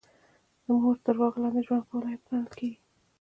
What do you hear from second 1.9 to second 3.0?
عیب ګڼل کیږي